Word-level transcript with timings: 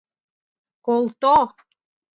—Колто-о! 0.85 1.43